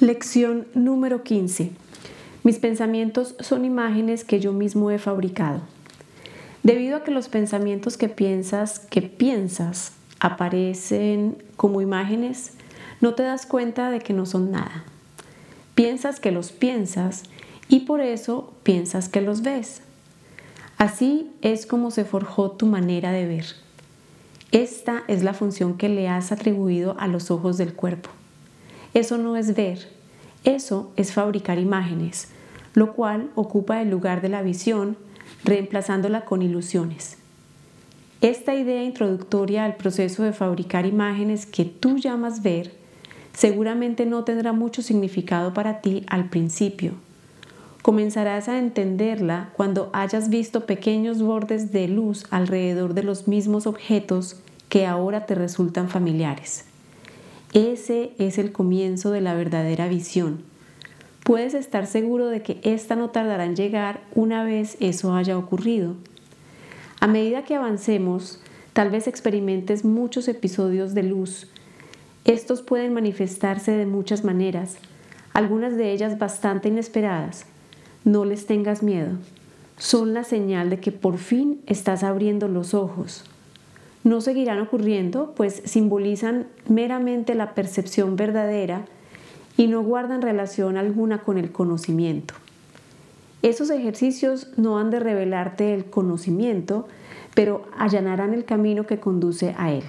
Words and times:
Lección 0.00 0.66
número 0.72 1.24
15. 1.24 1.72
Mis 2.42 2.58
pensamientos 2.58 3.34
son 3.38 3.66
imágenes 3.66 4.24
que 4.24 4.40
yo 4.40 4.54
mismo 4.54 4.90
he 4.90 4.98
fabricado. 4.98 5.60
Debido 6.62 6.96
a 6.96 7.04
que 7.04 7.10
los 7.10 7.28
pensamientos 7.28 7.98
que 7.98 8.08
piensas, 8.08 8.78
que 8.78 9.02
piensas, 9.02 9.92
aparecen 10.18 11.36
como 11.58 11.82
imágenes, 11.82 12.52
no 13.02 13.12
te 13.12 13.24
das 13.24 13.44
cuenta 13.44 13.90
de 13.90 13.98
que 13.98 14.14
no 14.14 14.24
son 14.24 14.50
nada. 14.50 14.84
Piensas 15.74 16.18
que 16.18 16.30
los 16.30 16.50
piensas 16.50 17.24
y 17.68 17.80
por 17.80 18.00
eso 18.00 18.54
piensas 18.62 19.10
que 19.10 19.20
los 19.20 19.42
ves. 19.42 19.82
Así 20.78 21.30
es 21.42 21.66
como 21.66 21.90
se 21.90 22.06
forjó 22.06 22.52
tu 22.52 22.64
manera 22.64 23.12
de 23.12 23.26
ver. 23.26 23.44
Esta 24.50 25.02
es 25.08 25.22
la 25.22 25.34
función 25.34 25.76
que 25.76 25.90
le 25.90 26.08
has 26.08 26.32
atribuido 26.32 26.96
a 26.98 27.06
los 27.06 27.30
ojos 27.30 27.58
del 27.58 27.74
cuerpo. 27.74 28.08
Eso 28.94 29.18
no 29.18 29.36
es 29.36 29.54
ver, 29.54 29.88
eso 30.44 30.90
es 30.96 31.12
fabricar 31.12 31.58
imágenes, 31.58 32.28
lo 32.74 32.94
cual 32.94 33.30
ocupa 33.34 33.82
el 33.82 33.90
lugar 33.90 34.20
de 34.20 34.28
la 34.28 34.42
visión, 34.42 34.96
reemplazándola 35.44 36.24
con 36.24 36.42
ilusiones. 36.42 37.16
Esta 38.20 38.54
idea 38.54 38.82
introductoria 38.82 39.64
al 39.64 39.76
proceso 39.76 40.22
de 40.22 40.32
fabricar 40.32 40.86
imágenes 40.86 41.46
que 41.46 41.64
tú 41.64 41.96
llamas 41.96 42.42
ver 42.42 42.72
seguramente 43.32 44.06
no 44.06 44.24
tendrá 44.24 44.52
mucho 44.52 44.82
significado 44.82 45.54
para 45.54 45.80
ti 45.80 46.04
al 46.08 46.28
principio. 46.28 46.92
Comenzarás 47.82 48.48
a 48.48 48.58
entenderla 48.58 49.50
cuando 49.56 49.88
hayas 49.94 50.28
visto 50.28 50.66
pequeños 50.66 51.22
bordes 51.22 51.72
de 51.72 51.88
luz 51.88 52.26
alrededor 52.30 52.92
de 52.92 53.04
los 53.04 53.26
mismos 53.26 53.66
objetos 53.66 54.36
que 54.68 54.86
ahora 54.86 55.24
te 55.24 55.34
resultan 55.34 55.88
familiares. 55.88 56.66
Ese 57.52 58.12
es 58.18 58.38
el 58.38 58.52
comienzo 58.52 59.10
de 59.10 59.20
la 59.20 59.34
verdadera 59.34 59.88
visión. 59.88 60.44
Puedes 61.24 61.54
estar 61.54 61.88
seguro 61.88 62.28
de 62.28 62.42
que 62.42 62.60
esta 62.62 62.94
no 62.94 63.10
tardará 63.10 63.44
en 63.44 63.56
llegar 63.56 64.02
una 64.14 64.44
vez 64.44 64.76
eso 64.78 65.14
haya 65.14 65.36
ocurrido. 65.36 65.96
A 67.00 67.08
medida 67.08 67.44
que 67.44 67.56
avancemos, 67.56 68.40
tal 68.72 68.90
vez 68.90 69.08
experimentes 69.08 69.84
muchos 69.84 70.28
episodios 70.28 70.94
de 70.94 71.02
luz. 71.02 71.48
Estos 72.24 72.62
pueden 72.62 72.94
manifestarse 72.94 73.72
de 73.72 73.86
muchas 73.86 74.22
maneras, 74.22 74.76
algunas 75.32 75.76
de 75.76 75.90
ellas 75.90 76.20
bastante 76.20 76.68
inesperadas. 76.68 77.46
No 78.04 78.24
les 78.24 78.46
tengas 78.46 78.84
miedo. 78.84 79.16
Son 79.76 80.14
la 80.14 80.22
señal 80.22 80.70
de 80.70 80.78
que 80.78 80.92
por 80.92 81.18
fin 81.18 81.62
estás 81.66 82.04
abriendo 82.04 82.46
los 82.46 82.74
ojos 82.74 83.24
no 84.04 84.20
seguirán 84.20 84.60
ocurriendo, 84.60 85.32
pues 85.36 85.62
simbolizan 85.64 86.46
meramente 86.68 87.34
la 87.34 87.54
percepción 87.54 88.16
verdadera 88.16 88.86
y 89.56 89.66
no 89.66 89.82
guardan 89.82 90.22
relación 90.22 90.76
alguna 90.76 91.18
con 91.18 91.36
el 91.36 91.52
conocimiento. 91.52 92.34
Esos 93.42 93.70
ejercicios 93.70 94.48
no 94.56 94.78
han 94.78 94.90
de 94.90 95.00
revelarte 95.00 95.74
el 95.74 95.86
conocimiento, 95.86 96.88
pero 97.34 97.64
allanarán 97.76 98.34
el 98.34 98.44
camino 98.44 98.86
que 98.86 99.00
conduce 99.00 99.54
a 99.56 99.72
él. 99.72 99.84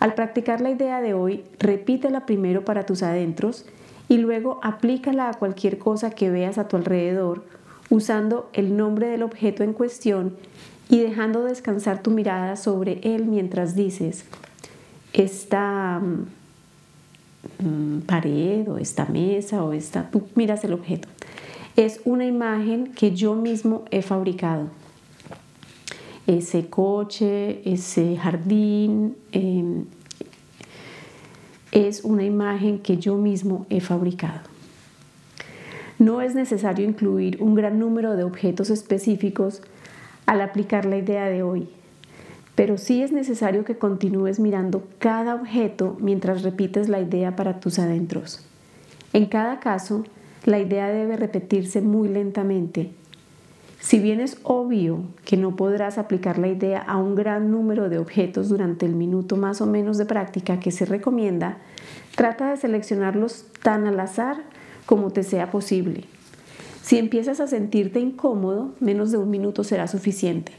Al 0.00 0.14
practicar 0.14 0.60
la 0.60 0.70
idea 0.70 1.00
de 1.00 1.14
hoy, 1.14 1.44
repítela 1.58 2.26
primero 2.26 2.64
para 2.64 2.84
tus 2.84 3.02
adentros 3.02 3.64
y 4.08 4.18
luego 4.18 4.60
aplícala 4.62 5.30
a 5.30 5.34
cualquier 5.34 5.78
cosa 5.78 6.10
que 6.10 6.30
veas 6.30 6.58
a 6.58 6.68
tu 6.68 6.76
alrededor 6.76 7.44
usando 7.90 8.50
el 8.52 8.76
nombre 8.76 9.06
del 9.08 9.22
objeto 9.22 9.62
en 9.62 9.72
cuestión 9.72 10.36
y 10.88 11.00
dejando 11.00 11.44
descansar 11.44 12.02
tu 12.02 12.10
mirada 12.10 12.56
sobre 12.56 13.00
él 13.02 13.24
mientras 13.26 13.74
dices, 13.74 14.24
esta 15.12 16.00
mm, 16.00 17.66
mm, 17.66 18.00
pared 18.02 18.68
o 18.68 18.78
esta 18.78 19.06
mesa 19.06 19.64
o 19.64 19.72
esta, 19.72 20.10
tú 20.10 20.26
miras 20.34 20.64
el 20.64 20.72
objeto. 20.72 21.08
Es 21.76 22.00
una 22.04 22.26
imagen 22.26 22.92
que 22.92 23.14
yo 23.14 23.34
mismo 23.34 23.84
he 23.90 24.02
fabricado. 24.02 24.68
Ese 26.26 26.68
coche, 26.68 27.60
ese 27.70 28.16
jardín, 28.16 29.16
em, 29.32 29.84
es 31.72 32.04
una 32.04 32.22
imagen 32.22 32.78
que 32.78 32.96
yo 32.98 33.16
mismo 33.16 33.66
he 33.68 33.80
fabricado. 33.80 34.40
No 35.98 36.20
es 36.20 36.34
necesario 36.34 36.86
incluir 36.86 37.42
un 37.42 37.54
gran 37.54 37.78
número 37.78 38.16
de 38.16 38.24
objetos 38.24 38.70
específicos 38.70 39.60
al 40.26 40.40
aplicar 40.40 40.84
la 40.84 40.96
idea 40.96 41.26
de 41.26 41.42
hoy. 41.42 41.68
Pero 42.54 42.78
sí 42.78 43.02
es 43.02 43.12
necesario 43.12 43.64
que 43.64 43.78
continúes 43.78 44.38
mirando 44.38 44.84
cada 44.98 45.34
objeto 45.34 45.96
mientras 46.00 46.42
repites 46.42 46.88
la 46.88 47.00
idea 47.00 47.36
para 47.36 47.60
tus 47.60 47.78
adentros. 47.78 48.46
En 49.12 49.26
cada 49.26 49.60
caso, 49.60 50.04
la 50.44 50.58
idea 50.58 50.88
debe 50.88 51.16
repetirse 51.16 51.80
muy 51.80 52.08
lentamente. 52.08 52.92
Si 53.80 53.98
bien 53.98 54.20
es 54.20 54.38
obvio 54.44 55.00
que 55.24 55.36
no 55.36 55.56
podrás 55.56 55.98
aplicar 55.98 56.38
la 56.38 56.48
idea 56.48 56.80
a 56.80 56.96
un 56.96 57.14
gran 57.14 57.50
número 57.50 57.88
de 57.88 57.98
objetos 57.98 58.48
durante 58.48 58.86
el 58.86 58.94
minuto 58.94 59.36
más 59.36 59.60
o 59.60 59.66
menos 59.66 59.98
de 59.98 60.06
práctica 60.06 60.58
que 60.58 60.70
se 60.70 60.86
recomienda, 60.86 61.58
trata 62.16 62.50
de 62.50 62.56
seleccionarlos 62.56 63.46
tan 63.62 63.86
al 63.86 64.00
azar 64.00 64.38
como 64.86 65.10
te 65.10 65.22
sea 65.22 65.50
posible. 65.50 66.04
Si 66.84 66.98
empiezas 66.98 67.40
a 67.40 67.46
sentirte 67.46 67.98
incómodo, 67.98 68.74
menos 68.78 69.10
de 69.10 69.16
un 69.16 69.30
minuto 69.30 69.64
será 69.64 69.88
suficiente. 69.88 70.52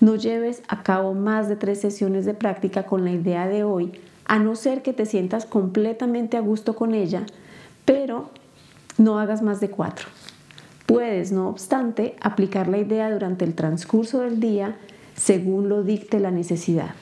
No 0.00 0.16
lleves 0.16 0.62
a 0.66 0.82
cabo 0.82 1.12
más 1.12 1.46
de 1.46 1.56
tres 1.56 1.78
sesiones 1.78 2.24
de 2.24 2.32
práctica 2.32 2.84
con 2.84 3.04
la 3.04 3.10
idea 3.10 3.46
de 3.46 3.62
hoy, 3.62 3.92
a 4.24 4.38
no 4.38 4.56
ser 4.56 4.80
que 4.80 4.94
te 4.94 5.04
sientas 5.04 5.44
completamente 5.44 6.38
a 6.38 6.40
gusto 6.40 6.74
con 6.74 6.94
ella, 6.94 7.26
pero 7.84 8.30
no 8.96 9.18
hagas 9.18 9.42
más 9.42 9.60
de 9.60 9.68
cuatro. 9.68 10.06
Puedes, 10.86 11.32
no 11.32 11.50
obstante, 11.50 12.16
aplicar 12.22 12.66
la 12.66 12.78
idea 12.78 13.10
durante 13.10 13.44
el 13.44 13.54
transcurso 13.54 14.20
del 14.20 14.40
día 14.40 14.78
según 15.14 15.68
lo 15.68 15.82
dicte 15.82 16.18
la 16.18 16.30
necesidad. 16.30 16.94